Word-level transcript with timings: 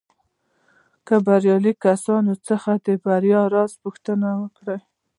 که 1.07 1.15
د 1.19 1.23
برياليو 1.27 1.79
کسانو 1.85 2.33
څخه 2.47 2.71
د 2.85 2.87
بريا 3.03 3.41
راز 3.53 3.71
پوښتنه 3.83 4.27
وکړئ. 4.41 4.79